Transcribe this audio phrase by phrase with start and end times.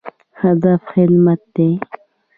[0.41, 1.69] هدف خدمت دی